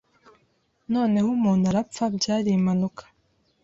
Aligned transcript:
Noneho 0.93 1.27
umuntu 1.37 1.63
arapfa 1.71 2.03
Byari 2.17 2.49
impanuka 2.57 3.03